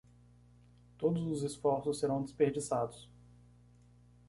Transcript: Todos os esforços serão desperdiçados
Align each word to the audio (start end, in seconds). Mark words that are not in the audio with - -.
Todos 0.97 1.21
os 1.27 1.43
esforços 1.43 1.99
serão 1.99 2.23
desperdiçados 2.23 3.07